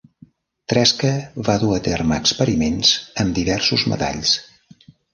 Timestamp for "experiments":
2.23-2.97